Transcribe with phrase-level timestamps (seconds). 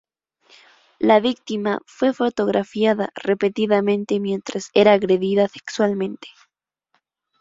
[0.97, 6.27] La víctima fue fotografiada repetidamente mientras era agredida sexualmente.